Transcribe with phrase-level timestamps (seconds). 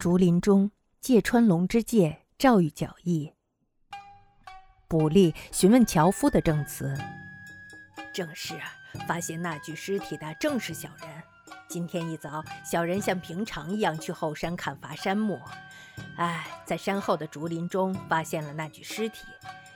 [0.00, 0.70] 竹林中，
[1.02, 3.34] 芥川龙之介照遇脚意。
[4.88, 6.96] 卜力询问樵夫的证词。
[8.14, 8.54] 正是，
[9.06, 11.22] 发现那具尸体的正是小人。
[11.68, 15.38] 今天一早，小人像平常一样去后山砍伐杉木，
[16.16, 19.26] 哎，在山后的竹林中发现了那具尸体。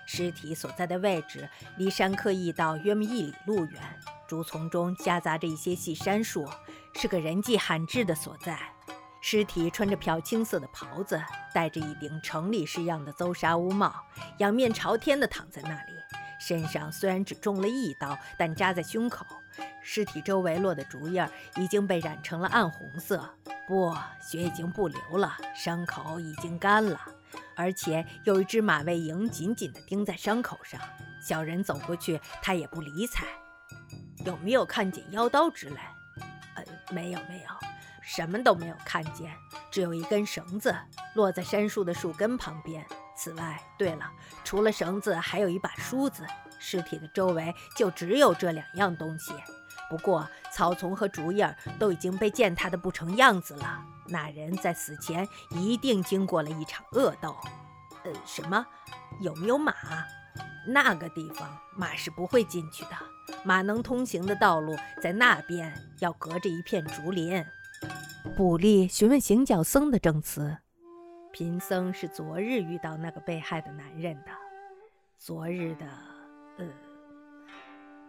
[0.06, 1.46] 尸体所在的位置
[1.76, 3.82] 离山客驿道约么一里路远，
[4.26, 6.48] 竹丛中夹杂着一些细杉树，
[6.94, 8.58] 是个人迹罕至的所在。
[9.26, 11.18] 尸体穿着漂青色的袍子，
[11.54, 13.90] 戴着一顶城里式样的邹纱乌帽，
[14.36, 15.92] 仰面朝天地躺在那里。
[16.38, 19.24] 身上虽然只中了一刀，但扎在胸口。
[19.82, 23.26] 尸体周围落的竹叶已经被染成了暗红色，
[23.66, 27.00] 不，血已经不流了，伤口已经干了，
[27.56, 30.78] 而且有一只马尾蝇紧紧地钉在伤口上。
[31.22, 33.24] 小人走过去，他也不理睬。
[34.26, 35.76] 有没有看见腰刀之类？
[36.56, 37.63] 呃，没有，没有。
[38.06, 39.34] 什么都没有看见，
[39.70, 40.74] 只有一根绳子
[41.14, 42.84] 落在杉树的树根旁边。
[43.16, 44.10] 此外，对了，
[44.44, 46.26] 除了绳子，还有一把梳子。
[46.58, 49.32] 尸体的周围就只有这两样东西。
[49.90, 53.82] 不过，草丛和竹叶都已经被践踏得不成样子了。
[54.06, 57.36] 那人在死前一定经过了一场恶斗。
[58.04, 58.66] 呃，什么？
[59.20, 59.74] 有没有马？
[60.66, 62.90] 那个地方马是不会进去的。
[63.44, 67.44] 马能通行的道路在那边，要隔着一片竹林。
[68.36, 70.56] 卜力询问行脚僧的证词。
[71.32, 74.30] 贫僧是昨日遇到那个被害的男人的。
[75.18, 75.86] 昨日的，
[76.58, 76.66] 呃，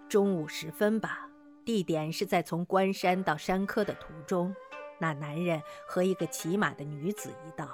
[0.10, 1.30] 中午时分吧。
[1.64, 4.56] 地点是在从关山到山科的途中。
[5.00, 7.68] 那男人和一个骑马的女子一道，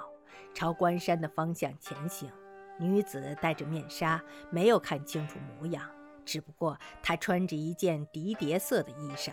[0.54, 2.30] 朝关山的方向前行。
[2.78, 5.88] 女子戴着面纱，没有看清楚模样，
[6.24, 9.30] 只不过她穿着一件荻蝶色的衣裳。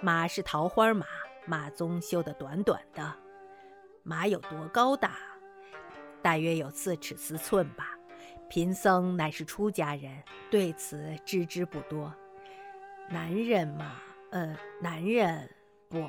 [0.00, 1.06] 马是桃花马。
[1.46, 3.14] 马鬃修得短短的，
[4.02, 5.16] 马有多高大？
[6.22, 7.90] 大约有四尺四寸吧。
[8.48, 12.14] 贫僧乃是出家人，对此知之不多。
[13.08, 14.00] 男人嘛，
[14.30, 15.50] 呃，男人
[15.88, 16.08] 不，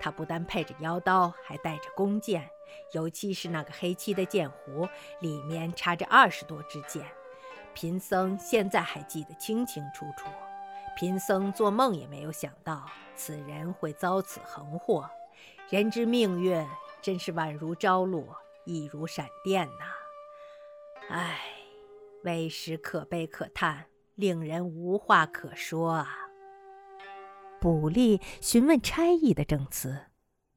[0.00, 2.48] 他不但配着腰刀，还带着弓箭，
[2.92, 4.88] 尤其是那个黑漆的箭壶，
[5.20, 7.04] 里面插着二十多支箭。
[7.74, 10.26] 贫僧现在还记得清清楚楚。
[10.98, 12.84] 贫僧做梦也没有想到。
[13.14, 15.08] 此人会遭此横祸，
[15.70, 16.66] 人之命运
[17.00, 18.26] 真是宛如朝露，
[18.64, 19.84] 亦如闪电呐！
[21.08, 21.38] 唉，
[22.24, 26.08] 为时可悲可叹，令人无话可说啊！
[27.60, 30.06] 卜力询问差役的证词：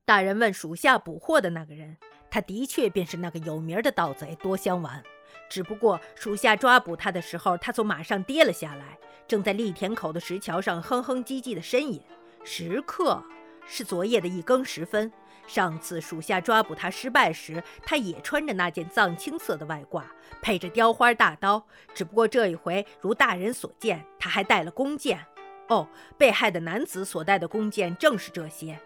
[0.06, 1.98] 大人问属下捕获的那个人，
[2.32, 5.04] 他的确便是那个有名的盗贼多香丸。
[5.50, 8.98] 只不过属下抓捕他的时候，他从马上跌了下来，
[9.32, 12.02] 正在立田口的石桥上哼哼唧唧的呻吟。
[12.44, 13.24] 时刻
[13.66, 15.10] 是昨夜的一更时分。
[15.48, 20.04] 上次属下抓捕他失败时，他也穿着那件藏青色的外褂，
[20.42, 21.66] 配着雕花大刀。
[21.94, 25.26] 只不过这一回，如大人所见，他还带了弓箭。
[25.70, 25.88] 哦，
[26.18, 28.78] 被害的男子所带的弓箭正是这些。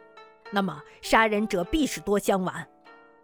[0.52, 2.68] 那么，杀人者必是多香丸。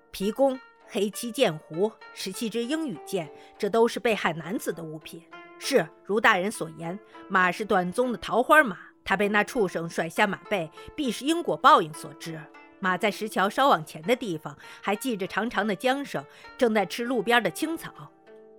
[0.09, 5.21] 皮弓、黑漆剑壶、十七支鹰羽箭，这都是被害男子的物品。
[5.63, 6.99] 是，如大人所言，
[7.29, 8.75] 马是短鬃的桃花马。
[9.03, 12.41] 他被那畜生甩下马背，必是因果报应所致。
[12.79, 16.25] 马在石桥稍往前的地方，还系着长长的缰绳，
[16.57, 17.93] 正在吃路边的青草。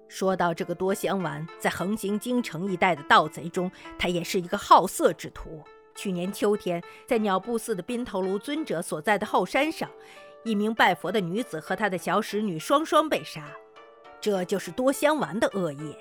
[0.08, 5.60] 说到这个多香丸，在横行京城一带的盗贼中，他也是一个好色之徒。
[5.96, 9.90] 去年秋天，在鸟布寺的宾头卢尊者所在的后山上，
[10.44, 13.42] 一名拜佛的女子和她的小使女双双被杀。
[14.20, 15.98] 这就是多香丸的恶业。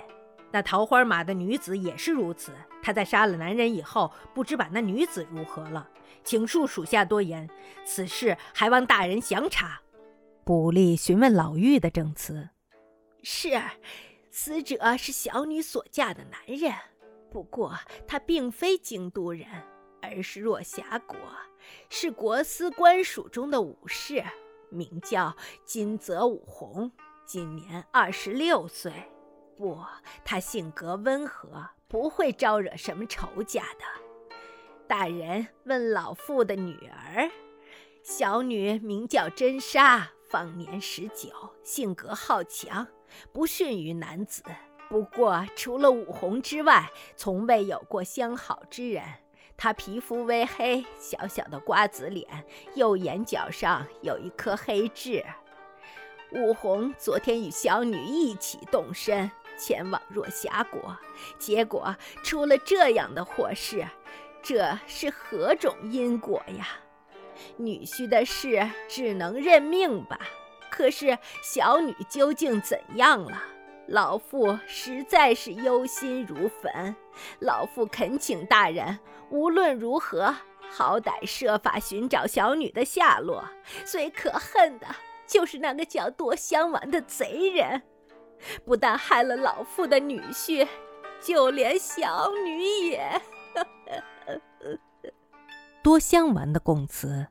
[0.52, 2.54] 那桃花马的女子也是如此。
[2.84, 5.88] 他在杀了男人以后，不知把那女子如何了。
[6.24, 7.50] 请恕属下多言，
[7.86, 9.82] 此事还望大人详查。
[10.44, 12.50] 卜力询问老妪的证词：
[13.24, 13.62] 是，
[14.30, 16.74] 死者是小女所嫁的男人，
[17.32, 17.74] 不过
[18.08, 19.48] 他并非京都人，
[20.02, 21.18] 而是若霞国，
[21.90, 24.24] 是国司官署中的武士，
[24.70, 26.92] 名叫金泽武弘，
[27.26, 28.92] 今年二十六岁。
[29.58, 29.78] 不，
[30.26, 33.86] 他性格温和，不会招惹什么仇家的。
[34.88, 37.30] 大人问老妇的女儿，
[38.04, 41.30] 小女名叫真莎，方年十九，
[41.64, 42.88] 性格好强，
[43.32, 44.44] 不逊于男子。
[44.90, 49.04] 不过除了武红之外，从未有过相好之人。
[49.56, 52.28] 她皮肤微黑，小小的瓜子脸，
[52.74, 55.24] 右眼角上有一颗黑痣。
[56.32, 59.32] 武红昨天与小女一起动身。
[59.62, 60.98] 前往若霞国，
[61.38, 63.86] 结果出了这样的祸事，
[64.42, 66.68] 这是何种因果呀？
[67.58, 70.20] 女婿的事只能认命吧。
[70.72, 73.44] 可是小女究竟怎样了？
[73.88, 76.96] 老妇实在是忧心如焚。
[77.40, 79.00] 老妇恳请大人，
[79.30, 80.34] 无论如何，
[80.70, 83.44] 好歹设法寻找小女的下落。
[83.86, 84.88] 最可恨的
[85.28, 87.82] 就是那个叫多香丸的贼人，
[88.66, 90.68] 不但害了老妇的女婿，
[91.22, 93.22] 就连小女也。
[95.84, 97.28] 多香丸的供词。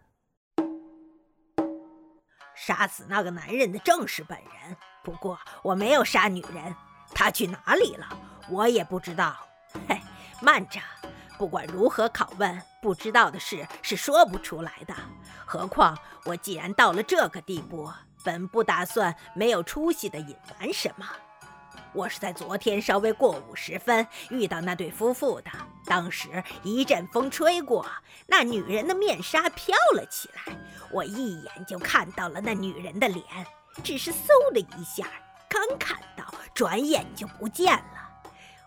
[2.55, 6.75] 杀死那个男人的正是本人，不过我没有杀女人。
[7.15, 8.07] 他去哪里了？
[8.51, 9.37] 我也不知道。
[9.89, 10.01] 嘿，
[10.43, 10.81] 慢着，
[11.39, 14.95] 不管如何拷问，不知道的事是说不出来的。
[15.47, 17.91] 何况我既然到了这个地步，
[18.25, 21.07] 本不打算没有出息的隐瞒什么。
[21.93, 25.51] 我是在昨天稍微过午时分遇到那对夫妇的。
[25.87, 26.29] 当时
[26.63, 27.85] 一阵风吹过，
[28.29, 30.57] 那女人的面纱飘了起来，
[30.93, 33.25] 我一眼就看到了那女人的脸，
[33.83, 35.05] 只是嗖的一下，
[35.49, 38.09] 刚看到，转眼就不见了。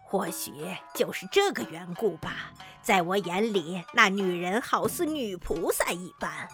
[0.04, 0.52] 或许
[0.94, 2.52] 就是这个缘故吧，
[2.82, 6.50] 在我眼里，那女人好似女菩萨一般。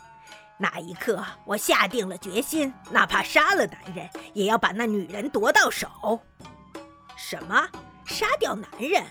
[0.62, 6.20] 那一刻，我下定了决心，哪怕杀了男人，也要把那女人夺到手。
[7.16, 7.66] 什么？
[8.06, 9.04] 杀掉男人，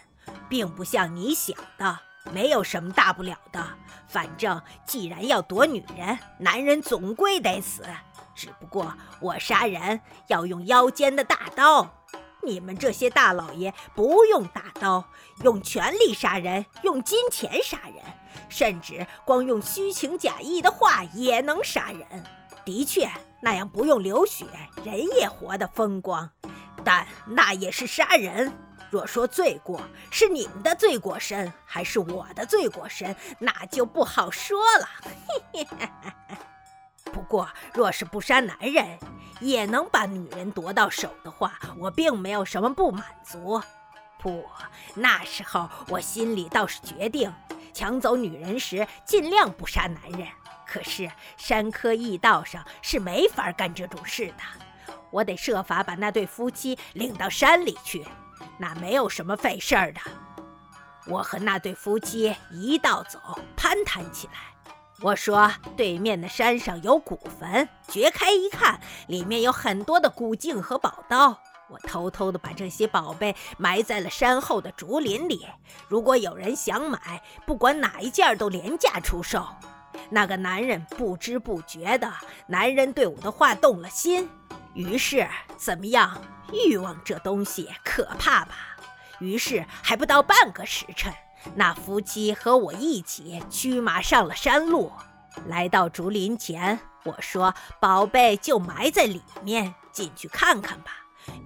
[0.47, 1.99] 并不像你想的，
[2.33, 3.67] 没有什么大不了的。
[4.07, 7.83] 反正既然要夺女人，男人总归得死。
[8.35, 11.91] 只不过我杀人要用腰间的大刀，
[12.43, 15.05] 你们这些大老爷不用大刀，
[15.43, 18.03] 用权力杀人，用金钱杀人，
[18.49, 22.25] 甚至光用虚情假意的话也能杀人。
[22.65, 24.47] 的确，那样不用流血，
[24.85, 26.31] 人也活得风光。
[26.85, 28.53] 但那也是杀人。
[28.91, 34.89] 若说罪过是你们的罪过深，还是我的罪过深，那就不好说了。
[37.13, 38.99] 不过，若是不杀男人，
[39.41, 43.61] 也能把女人夺到手的话，我并没有什么不满足。
[44.19, 44.45] 不，
[44.95, 47.33] 那时候我心里倒是决定，
[47.73, 50.29] 抢走女人时尽量不杀男人。
[50.67, 54.43] 可是山科驿道上是没法干这种事的。
[55.11, 58.07] 我得设法把那对夫妻领到山里去，
[58.59, 60.01] 那没有什么费事儿的。
[61.07, 63.19] 我和那对夫妻一道走，
[63.57, 64.33] 攀谈起来。
[65.01, 71.39] 我说：“对面的山上有古坟，掘开一看，里面有很多的古镜和宝刀。
[71.69, 75.47] 我偷偷的把这些宝贝埋在了山后的竹林里。
[75.87, 79.47] 如果有人想买，不管哪一件都廉价出售。”
[80.11, 82.13] 那个男人不知不觉的，
[82.47, 84.29] 男人对我的话动了心。
[84.75, 86.21] 于是，怎么样？
[86.53, 88.77] 欲望这东西可怕吧？
[89.21, 91.13] 于是，还不到半个时辰，
[91.55, 94.93] 那夫妻和我一起驱马上了山路，
[95.47, 96.79] 来到竹林前。
[97.05, 100.91] 我说：“宝贝就埋在里面，进去看看吧。”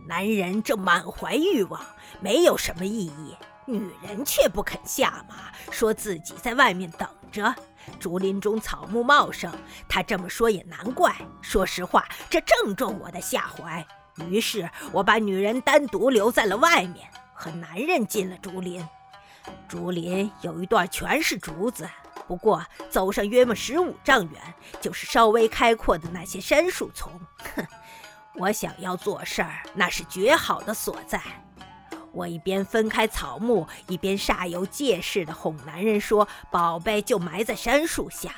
[0.09, 1.81] 男人正满怀欲望，
[2.21, 3.37] 没有什么意义。
[3.65, 7.55] 女人却不肯下马，说自己在外面等着。
[8.01, 9.53] 竹林中草木茂盛，
[9.89, 11.15] 他这么说也难怪。
[11.41, 13.87] 说实话，这正中我的下怀。
[14.27, 18.85] 于是我把女人单独留在了外面，和男人进了竹林。
[19.69, 21.89] 竹林有一段全是竹子，
[22.27, 24.41] 不过走上约莫十五丈远，
[24.81, 27.11] 就是稍微开阔的那些杉树丛。
[27.57, 27.67] 哼，
[28.37, 31.21] 我想要做事儿，那是绝好的所在。
[32.13, 38.31] 我一边分开草木，一边煞有介事地哄男人说：“宝贝就埋在杉树下。”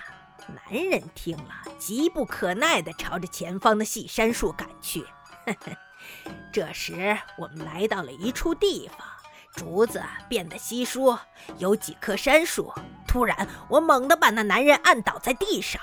[0.47, 5.05] 男人听了，急不可耐地朝着前方的细杉树赶去。
[6.53, 9.07] 这时，我们来到了一处地方，
[9.55, 11.17] 竹子变得稀疏，
[11.59, 12.73] 有几棵杉树。
[13.07, 15.81] 突然，我猛地把那男人按倒在地上。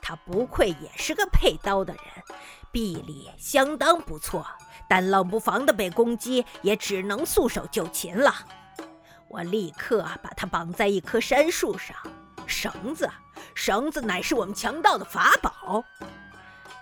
[0.00, 2.02] 他不愧也是个配刀的人，
[2.72, 4.46] 臂力相当不错。
[4.88, 8.34] 但冷不防的被攻击，也只能束手就擒了。
[9.28, 11.94] 我立刻把他绑在一棵杉树上，
[12.46, 13.10] 绳子，
[13.54, 15.84] 绳子乃是我们强盗的法宝，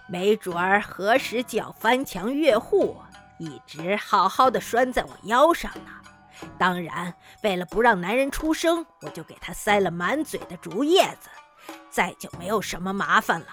[0.07, 2.97] 没准儿何时就要翻墙越户，
[3.39, 5.91] 一直好好的拴在我腰上呢。
[6.59, 11.29] 当然，为了不让男人出声，我就给他塞了满嘴的竹叶子，
[11.91, 13.49] 再就没有什么麻烦了。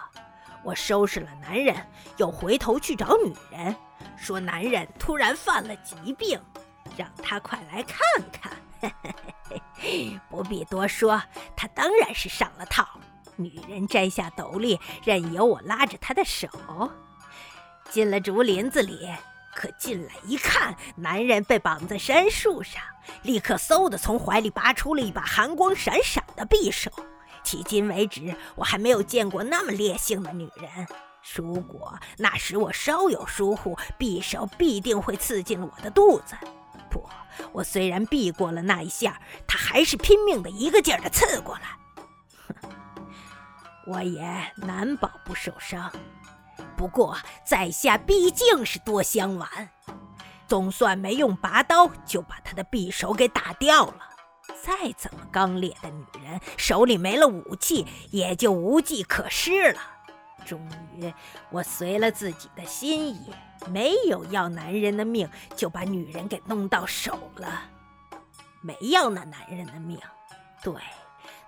[0.63, 1.75] 我收拾了男人，
[2.17, 3.75] 又回头去找女人。
[4.17, 6.39] 说男人突然犯了疾病，
[6.95, 7.99] 让他快来看
[8.31, 8.51] 看。
[10.29, 11.21] 不必多说，
[11.55, 12.87] 他当然是上了套。
[13.35, 16.47] 女人摘下斗笠，任由我拉着她的手，
[17.89, 19.09] 进了竹林子里。
[19.55, 22.81] 可进来一看，男人被绑在杉树上，
[23.21, 26.91] 立刻嗖的从怀里拔出了一把寒光闪闪的匕首。
[27.43, 30.87] 迄今为止，我还没有见过那么烈性的女人。
[31.35, 36.35] 如果那时我稍有疏忽，匕首必定会刺进了我的肚子。
[36.89, 37.07] 不，
[37.51, 41.61] 我虽然避过了那一下，他还是拼命的一个劲儿的刺过来。
[42.47, 42.69] 哼，
[43.87, 44.21] 我也
[44.55, 45.91] 难保不受伤。
[46.83, 49.69] 不过在下毕竟是多香丸，
[50.45, 54.01] 总算没用拔刀就把他的匕首给打掉了。
[54.61, 59.79] 再怎么刚烈的女人，手里没了武器，也就无计可施了。
[60.45, 60.59] 终
[60.97, 61.13] 于，
[61.51, 63.33] 我随了自己的心意，
[63.69, 67.61] 没有要男人的命，就把女人给弄到手了。
[68.59, 69.97] 没要那男人的命。
[70.61, 70.73] 对，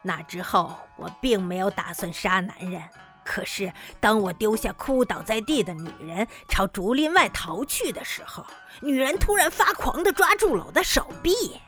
[0.01, 2.81] 那之后我并没有打算杀男人。
[3.25, 8.45] 可是，当我丢下哭倒在地的女人，朝竹林外逃去的时候，
[8.81, 11.59] 女人突然发狂地抓住了我的手臂，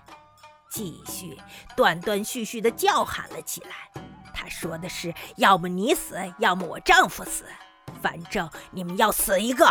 [0.70, 1.36] 继续
[1.76, 4.02] 断断续续地叫喊了起来。
[4.36, 7.46] 她说的是：“要么你死，要么我丈夫死，
[8.04, 9.66] 反正你们要死一个。”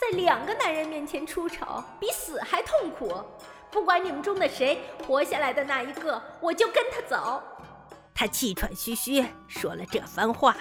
[0.00, 3.14] 在两个男人面前出丑，比死还痛苦。
[3.70, 7.42] 不管你们中的谁活下来的那一个，我就跟他走。
[8.14, 10.56] 她气喘吁吁说了这番话。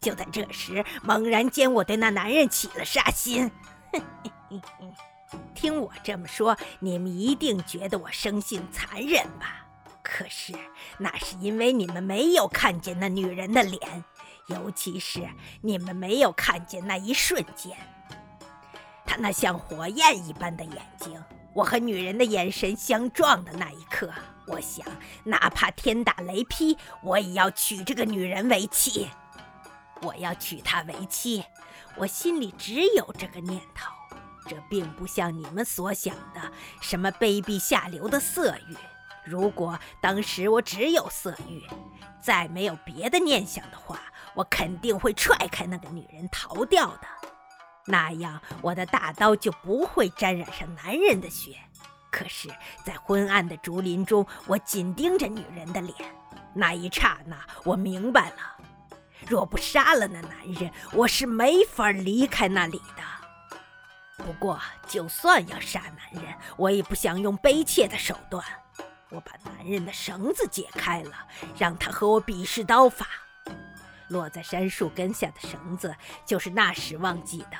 [0.00, 3.50] 就在这时，猛然间，我对那男人起了杀心。
[5.54, 9.66] 听我这么说，你们一定觉得我生性残忍吧？
[10.02, 10.52] 可是
[10.98, 14.04] 那是因为你们没有看见那女人的脸，
[14.48, 15.26] 尤其是
[15.62, 17.76] 你们没有看见那一瞬间，
[19.06, 21.22] 她那像火焰一般的眼睛。
[21.54, 24.10] 我和女人的眼神相撞的那一刻，
[24.46, 24.86] 我想，
[25.24, 29.08] 哪怕天打雷劈，我也要娶这个女人为妻。
[30.02, 31.44] 我要娶她为妻，
[31.96, 33.90] 我心里只有这个念头。
[34.48, 38.76] 这并不像你们所想的什么卑鄙下流的色欲。
[39.24, 41.62] 如果当时我只有色欲，
[42.20, 44.00] 再没有别的念想的话，
[44.34, 47.06] 我肯定会踹开那个女人逃掉的。
[47.86, 51.56] 那样我的大刀就不会沾染上男人的血。
[52.10, 52.48] 可是，
[52.84, 55.96] 在昏暗的竹林中，我紧盯着女人的脸，
[56.52, 58.36] 那一刹那，我明白了。
[59.28, 64.24] 若不杀了那男人，我是没法离开那里的。
[64.24, 68.44] 不过，就算要杀男人，我也不想用卑怯的手段。
[69.10, 71.12] 我把男人的绳子解开了，
[71.58, 73.06] 让他和我比试刀法。
[74.08, 77.56] 落在杉树根下的绳子，就是那时忘记的。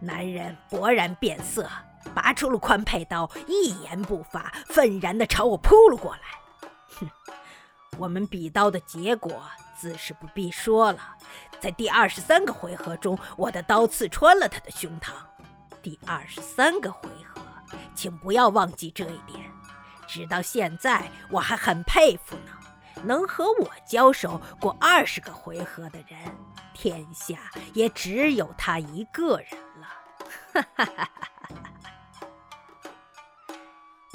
[0.00, 1.68] 男人勃然变色，
[2.14, 6.68] 拔出了宽佩刀，一言不发，愤然地朝我扑了过来。
[6.98, 7.08] 哼，
[7.98, 9.42] 我们比刀的结果。
[9.76, 11.16] 自是不必说了，
[11.60, 15.12] 在第二十三个回合中，我的刀刺穿了他的胸膛。
[15.82, 17.42] 第二十三个回合，
[17.94, 19.50] 请不要忘记这一点。
[20.06, 22.52] 直到现在，我还很佩服呢。
[23.02, 26.18] 能和我交手过二十个回合的人，
[26.72, 27.36] 天下
[27.74, 29.48] 也只有他一个人
[29.80, 29.88] 了。
[30.52, 31.10] 哈哈哈哈
[32.22, 32.28] 哈！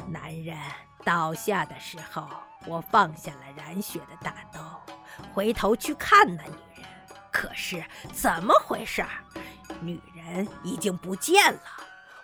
[0.07, 0.57] 男人
[1.03, 2.27] 倒下的时候，
[2.65, 4.83] 我放下了染血的大刀。
[5.33, 6.85] 回头去看那女人，
[7.31, 9.05] 可是怎么回事？
[9.81, 11.61] 女人已经不见了。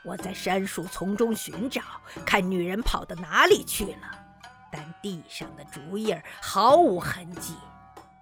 [0.03, 1.82] 我在杉树丛中寻找，
[2.25, 4.20] 看女人跑到哪里去了。
[4.72, 7.55] 但地上的竹叶毫无痕迹。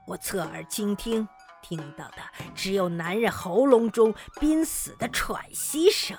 [0.06, 1.28] 我侧耳倾听，
[1.62, 2.18] 听到的
[2.54, 6.18] 只有男人喉咙中濒死的喘息声。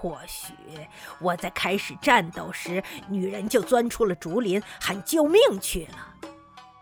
[0.00, 0.54] 或许
[1.18, 6.14] 我在开始战斗时，女人就钻出了竹林喊救命去了。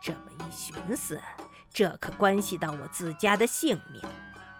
[0.00, 1.20] 这么一寻思，
[1.72, 4.00] 这可关系到我自家的性命。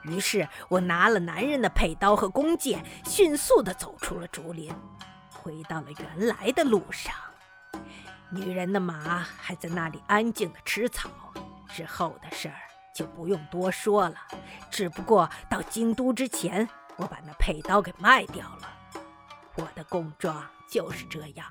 [0.03, 4.75] 于是我拿了男人的佩刀和弓箭，迅速地走出了竹林，
[5.31, 7.15] 回到了原来的路上。
[8.29, 11.09] 女人的马还在那里安静地吃草。
[11.69, 12.57] 之后的事儿
[12.93, 14.17] 就不用多说了。
[14.69, 18.71] 只不过到京都之前，我把那佩刀给卖掉了。
[19.57, 21.47] 我的供状就是这样。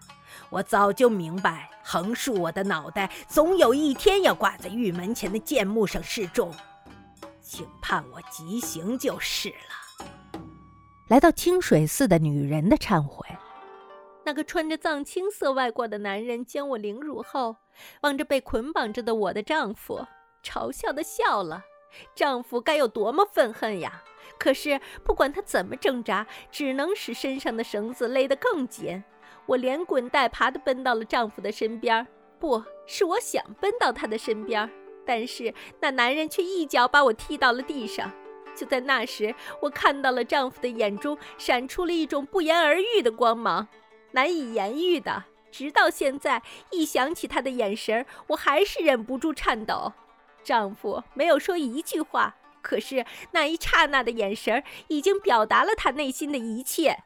[0.49, 6.53] 我早就明白，横竖我的脑袋，总有一天要挂在玉门前的剑幕上示众，
[7.41, 10.05] 请判我极刑就是了。
[11.07, 13.25] 来到清水寺的女人的忏悔。
[14.23, 17.55] 那个穿着藏青色外褂的男人将我凌辱后，
[18.01, 20.05] 望着被捆绑着的我的丈夫，
[20.43, 21.63] 嘲笑的笑了。
[22.13, 24.03] 丈夫该有多么愤恨呀！
[24.37, 29.03] 可是不管他怎么挣扎，只能使身上的绳子勒得更紧。
[29.45, 32.05] 我连滚带爬地奔到了丈夫的身边，
[32.39, 34.69] 不是我想奔到他的身边，
[35.05, 38.11] 但是那男人却一脚把我踢到了地上。
[38.53, 43.67] 就在那时，我看到了丈夫的眼中闪出了一种不言而喻的光芒，
[44.11, 46.41] 难以言喻的，直到现在，
[46.71, 49.93] 一想起他的眼神，我还是忍不住颤抖。
[50.43, 52.35] 丈夫没有说一句话，
[52.67, 56.97] 可是那一刹那的眼神已经表达了他内心的一切。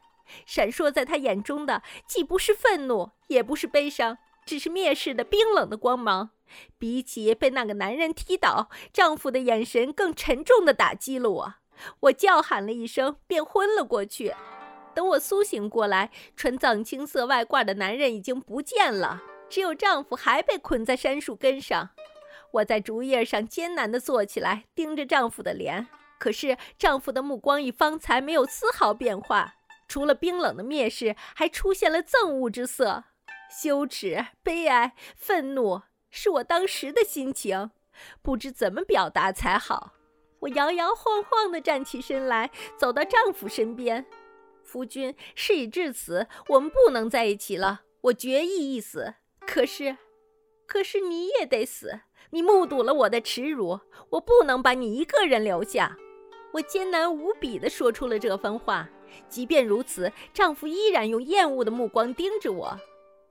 [0.48, 6.32] 闪烁在他眼中的，既不是愤怒，也不是悲伤，只是蔑视的冰冷的光芒。
[6.80, 11.54] 比起被那个男人踢倒，丈夫的眼神更沉重地打击了我。
[12.00, 14.34] 我叫喊了一声，便昏了过去。
[14.96, 21.92] 等我苏醒过来，穿藏青色外褂的男人已经不见了，只有丈夫还被捆在杉树根上。
[22.54, 25.88] 我在竹叶上艰难地坐起来，盯着丈夫的脸。
[26.20, 29.56] 可是丈夫的目光与方才没有丝毫变化，
[29.88, 33.06] 除了冰冷的蔑视，还出现了憎恶之色。
[33.50, 37.72] 羞耻、悲哀、愤怒，是我当时的心情，
[38.22, 39.94] 不知怎么表达才好。
[40.42, 44.06] 我摇摇晃晃地站起身来，走到丈夫身边。
[44.64, 47.82] 夫君，事已至此，我们不能在一起了。
[48.02, 49.16] 我决意一死。
[49.46, 49.98] 可是，
[50.66, 52.02] 可是你也得死。
[52.30, 53.80] 你目睹了我的耻辱，
[54.12, 55.98] 我不能把你一个人留下。
[56.54, 58.88] 我艰难无比地说出了这番话。
[59.28, 62.80] 即便如此，丈夫依然用厌恶的目光盯着我。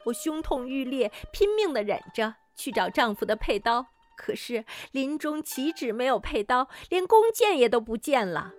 [0.05, 3.87] 我胸痛欲裂，拼命地忍着，去找丈夫的佩刀。
[4.17, 8.53] 可是林中岂止没有佩刀，连弓箭也都不见了，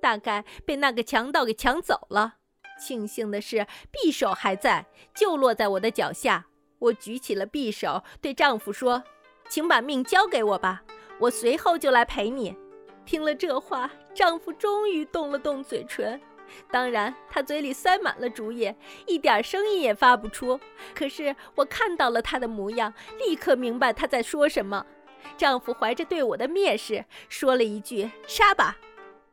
[0.00, 2.36] 大概被那个强盗给抢走了。
[2.80, 6.46] 庆幸的是，匕首还在，就落在我的脚下。
[6.78, 9.02] 我举起了匕首，对丈夫说
[9.48, 10.82] ：“请把命交给我吧，
[11.18, 12.56] 我随后就来陪你。”
[13.04, 16.20] 听了这话，丈夫终于动了动嘴唇，
[16.70, 18.76] 当然，他嘴里塞满了竹叶，
[19.06, 20.60] 一点声音也发不出。
[20.94, 24.84] 可是我看到了他的模样，立刻明白他在说什么。
[25.36, 28.76] 丈夫怀着对我的蔑视，说了一句：“杀吧。”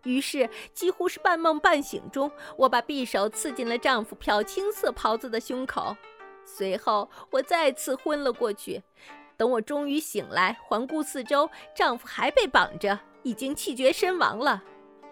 [0.05, 5.97] 于是，几乎是半梦半醒中，我把匕首刺进了丈夫漂青色袍子的胸口。
[6.45, 8.81] 随后，我再次昏了过去。
[9.37, 14.63] 等我终于醒来，环顾四周，丈夫还被绑着，已经气绝身亡了。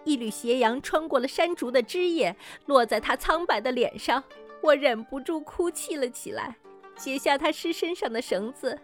[0.04, 4.22] 一缕斜阳穿过了山竹的枝叶，落在他苍白的脸上。
[4.62, 6.56] 我忍不住哭泣了起来，
[6.96, 8.78] 解下他尸身上的绳子，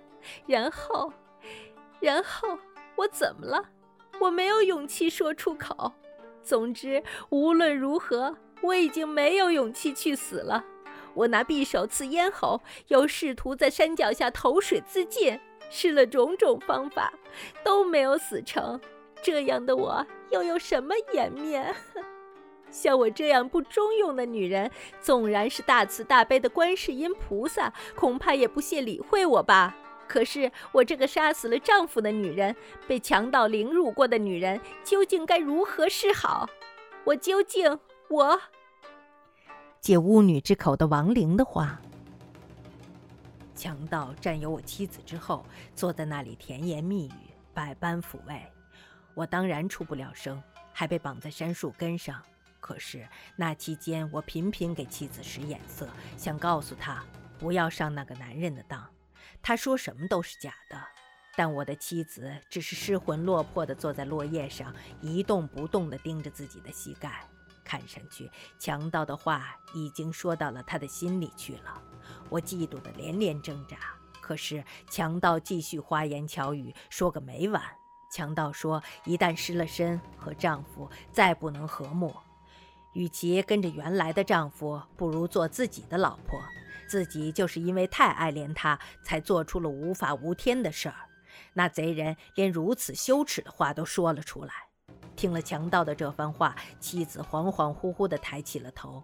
[0.46, 1.12] 然后。
[2.00, 2.58] 然后
[2.96, 3.62] 我怎么了？
[4.18, 5.92] 我没有勇气说出口。
[6.42, 10.64] 总之，无论如何，我已经没有勇气去死了。
[11.14, 15.38] 我拿匕首刺咽喉，又试图在山脚下投水自尽，
[15.70, 17.12] 试了种种方法，
[17.64, 18.80] 都没有死成。
[19.22, 21.74] 这样的我又有什么颜面？
[22.70, 24.70] 像我这样不中用的女人，
[25.00, 29.76] 纵然是大慈大悲的观世音菩萨，恐怕也不屑理会我吧。
[30.06, 32.54] 可是我这个杀死了丈夫的女人，
[32.86, 36.48] 被强盗凌辱过的女人，究竟该如何是好？
[37.04, 38.40] 我究竟我
[39.80, 41.80] 借巫女之口的亡灵的话，
[43.54, 47.12] 强盗占有我妻子之后，坐在那里甜言蜜语，
[47.54, 48.42] 百般抚慰，
[49.14, 50.40] 我当然出不了声，
[50.72, 52.22] 还被绑在杉树根上。
[52.60, 55.88] 可是那期间，我频频给妻子使眼色，
[56.18, 57.02] 想告诉她
[57.38, 58.86] 不要上那个男人的当。
[59.40, 60.78] 他说什么都是假的，
[61.34, 67.24] 但我的妻子只是失魂落魄地坐在落叶上，一动不动地盯着自己的膝盖。
[67.70, 68.28] 看上去，
[68.58, 71.80] 强盗的话已经说到了他的心里去了。
[72.28, 73.76] 我嫉妒得连连挣扎，
[74.20, 77.62] 可是强盗继续花言巧语，说个没完。
[78.10, 82.12] 强盗说，一旦失了身，和丈夫再不能和睦，
[82.92, 86.40] 与其跟着原来的丈夫，不如做自己的老婆。
[86.88, 90.96] 自己就是因为太爱怜他，才做出了无法无天的事儿。
[91.52, 94.69] 那贼人连如此羞耻的话都说了出来。
[95.16, 99.02] 听了强盗的这番话，妻子恍恍惚惚地抬起了头。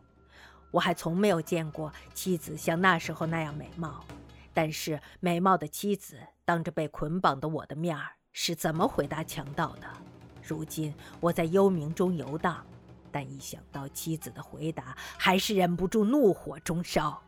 [0.71, 4.05] 我还从没有见过妻子像那时候那样美貌。
[4.53, 9.87] 但是美貌的妻子当着被捆绑的我的面儿是怎么回答强盗的？
[10.43, 12.65] 如今我在幽冥中游荡，
[13.13, 17.23] 但一想到妻子的回答，还是忍不住怒火中烧。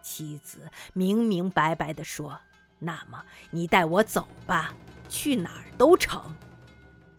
[0.00, 2.38] 妻子明明白白地说
[2.80, 4.74] ：“那么你带我走吧，
[5.08, 6.34] 去哪儿都成。”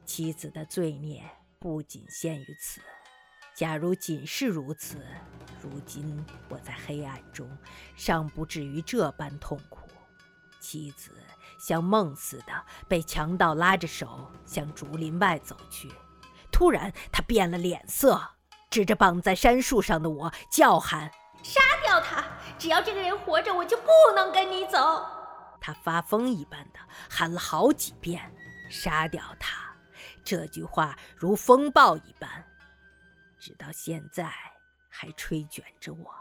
[0.05, 1.23] 妻子的罪孽
[1.59, 2.81] 不仅限于此。
[3.55, 4.97] 假如仅是如此，
[5.61, 7.47] 如今我在黑暗中
[7.95, 9.87] 尚不至于这般痛苦。
[10.59, 11.11] 妻子
[11.59, 15.91] 像梦似的被强盗拉着手向竹林外走去。
[16.51, 18.21] 突然，他变了脸色，
[18.69, 21.11] 指着绑在杉树上的我叫喊
[21.43, 22.23] ：“杀掉他！”
[22.57, 25.05] 只要这个人活着，我就不能跟你走。
[25.59, 28.33] 他发疯一般的喊了好几遍
[28.69, 29.72] ：“杀掉他！”
[30.23, 32.45] 这句话如风暴一般，
[33.39, 34.31] 直到现在
[34.89, 36.13] 还吹卷着我。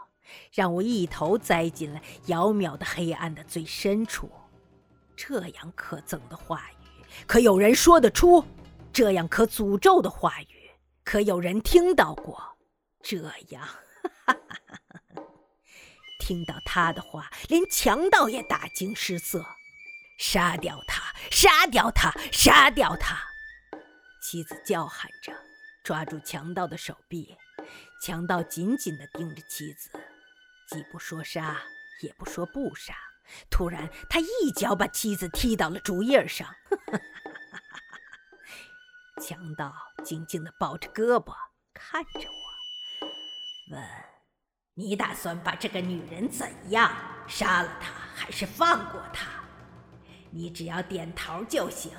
[0.53, 4.31] 让我一头栽进了遥渺的黑暗的最深处。
[5.15, 8.43] 这样可憎的话语，可有人说得出？
[8.91, 10.71] 这样可诅咒的话语，
[11.03, 12.41] 可有人听到过？
[13.01, 13.17] 这
[13.49, 14.59] 样，哈哈哈
[15.13, 15.23] 哈
[16.19, 19.45] 听到他的话，连强盗也大惊失色。
[20.17, 21.13] 杀掉他！
[21.29, 22.11] 杀掉他！
[22.31, 23.32] 杀掉他！
[24.23, 25.33] 妻子叫喊着，
[25.83, 27.35] 抓住强盗的手臂。
[28.01, 29.89] 强盗紧紧地盯着妻子，
[30.69, 31.61] 既不说杀，
[32.01, 32.95] 也不说不杀。
[33.49, 36.47] 突然，他一脚把妻子踢到了竹叶上。
[39.21, 39.73] 强盗
[40.05, 41.35] 静静地抱着胳膊
[41.73, 43.83] 看着我，问
[44.73, 46.95] ：“你打算把这个女人怎样？
[47.27, 49.27] 杀了她，还是放过她？
[50.31, 51.91] 你只要点头就行。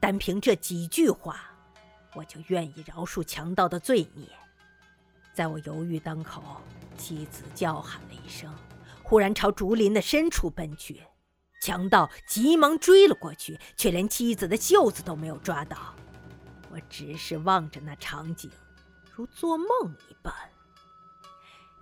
[0.00, 1.53] 单凭这几句话，
[2.14, 4.26] 我就愿意饶恕强盗的罪孽。”
[5.34, 6.60] 在我犹豫当口，
[6.96, 8.54] 妻子叫喊了一声，
[9.02, 11.02] 忽然朝竹林的深处奔去。
[11.60, 15.94] 强盗急忙追了过去，却连妻子的袖子都没有抓到。
[16.70, 18.50] 我只是望着那场景，
[19.12, 19.66] 如做梦
[20.08, 20.32] 一般。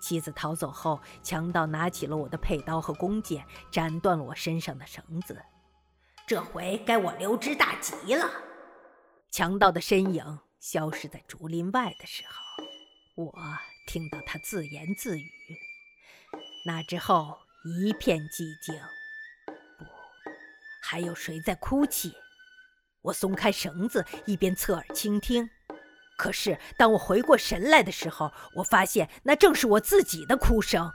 [0.01, 5.41] 妻子逃走后，强盗拿起了我的佩刀和弓箭，斩断了我身上的绳子。
[6.27, 8.31] 这回该我溜之大吉了。
[9.33, 13.33] 强盗的身影消失在竹林外的时候，我
[13.87, 15.27] 听到他自言自语。
[16.67, 18.79] 那之后一片寂静，
[19.79, 19.87] 不，
[20.83, 22.15] 还有谁在哭泣？
[23.01, 25.49] 我松开绳子，一边侧耳倾听。
[26.19, 30.93] 可是，当我回过神来的时候，我发现那正是我自己的哭声。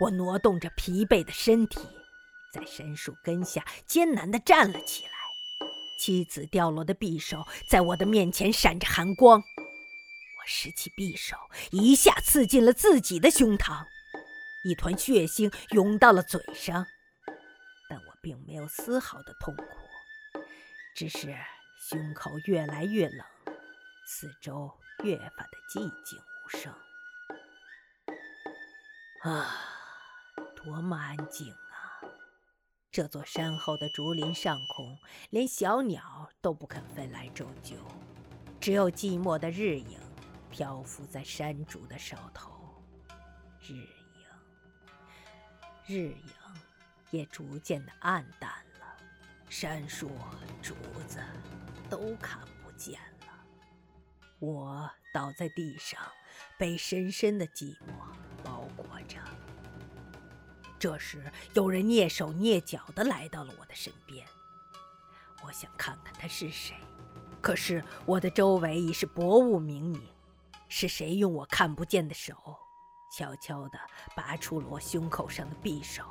[0.00, 1.78] 我挪动着疲惫的身体，
[2.54, 5.15] 在杉树根下艰难地站了起来。
[5.98, 9.40] 妻子掉落的匕首在我的面前闪着寒光。
[9.40, 11.36] 我拾起匕首，
[11.70, 13.84] 一下刺进了自己的胸膛，
[14.62, 16.86] 一团血腥涌到了嘴上。
[17.88, 19.64] 但我并没有丝毫的痛苦，
[20.94, 21.36] 只是
[21.78, 23.24] 胸口越来越冷，
[24.06, 24.72] 四周
[25.04, 26.74] 越发的寂静无声。
[29.22, 29.54] 啊，
[30.56, 31.54] 多么安静！
[32.90, 34.98] 这座山后的竹林上空，
[35.30, 37.76] 连小鸟都不肯飞来奏就，
[38.60, 39.98] 只有寂寞的日影
[40.50, 42.52] 漂浮在山竹的梢头。
[43.60, 43.86] 日影，
[45.86, 46.32] 日影。
[47.12, 48.96] 也逐渐的暗淡了，
[49.48, 50.10] 杉树、
[50.60, 50.74] 竹
[51.06, 51.20] 子
[51.88, 53.46] 都看不见了。
[54.40, 56.00] 我倒在地上，
[56.58, 58.15] 被深深的寂寞。
[60.86, 64.24] 这时，有人蹑手蹑脚的来到了我的身边。
[65.42, 66.76] 我想看看他是谁，
[67.40, 70.00] 可是我的周围已是薄雾冥冥。
[70.68, 72.36] 是谁用我看不见的手，
[73.12, 73.76] 悄悄地
[74.14, 76.04] 拔出了我胸口上的匕首？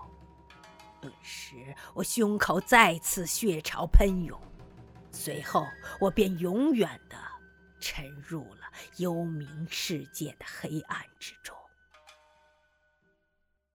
[0.99, 4.37] 顿时，我胸口再次血潮喷涌，
[5.09, 5.65] 随后
[6.01, 7.15] 我便永远的
[7.79, 11.55] 沉入了幽冥世界的黑暗之中。